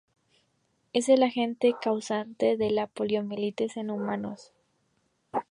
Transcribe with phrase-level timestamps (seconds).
[0.93, 4.51] Es el agente causante de la poliomielitis en humanos.